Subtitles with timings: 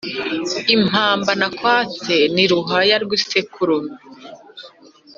[0.75, 2.15] Impamba nakwatse.
[2.35, 3.95] Ni Ruhaya rw'isekurume